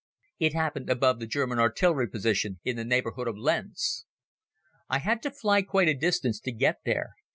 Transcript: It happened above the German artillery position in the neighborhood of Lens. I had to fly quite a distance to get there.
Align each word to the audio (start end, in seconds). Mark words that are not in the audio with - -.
It 0.39 0.55
happened 0.55 0.89
above 0.89 1.19
the 1.19 1.27
German 1.27 1.59
artillery 1.59 2.09
position 2.09 2.59
in 2.63 2.75
the 2.75 2.83
neighborhood 2.83 3.27
of 3.27 3.37
Lens. 3.37 4.07
I 4.89 4.97
had 4.97 5.21
to 5.21 5.29
fly 5.29 5.61
quite 5.61 5.89
a 5.89 5.93
distance 5.93 6.39
to 6.39 6.51
get 6.51 6.79
there. 6.85 7.13